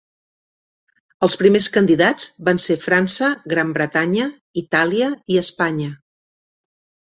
[1.27, 4.27] Els primers candidats van ser França, Gran Bretanya,
[4.65, 5.95] Itàlia i Espanya.